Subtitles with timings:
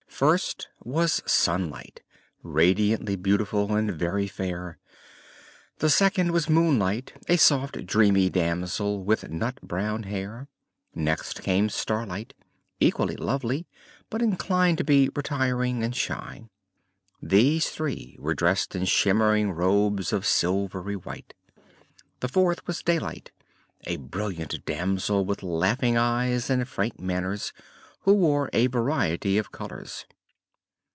[0.21, 2.03] First was Sunlight,
[2.43, 4.77] radiantly beautiful and very fair;
[5.79, 10.47] the second was Moonlight, a soft, dreamy damsel with nut brown hair;
[10.93, 12.35] next came Starlight,
[12.79, 13.65] equally lovely
[14.11, 16.43] but inclined to be retiring and shy.
[17.19, 21.33] These three were dressed in shimmering robes of silvery white.
[22.19, 23.31] The fourth was Daylight,
[23.87, 27.53] a brilliant damsel with laughing eyes and frank manners,
[28.05, 30.07] who wore a variety of colors.